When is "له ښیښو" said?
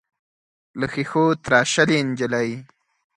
0.79-1.25